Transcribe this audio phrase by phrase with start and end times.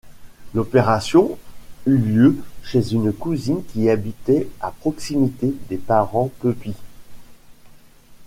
[0.55, 1.37] L'opération
[1.85, 6.73] eut lieu chez une cousine qui habitait à proximité des parents Pepys.